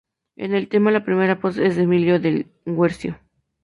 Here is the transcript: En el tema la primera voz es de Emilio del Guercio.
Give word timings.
En 0.35 0.55
el 0.55 0.67
tema 0.67 0.89
la 0.89 1.05
primera 1.05 1.35
voz 1.35 1.59
es 1.59 1.75
de 1.75 1.83
Emilio 1.83 2.19
del 2.19 2.47
Guercio. 2.65 3.19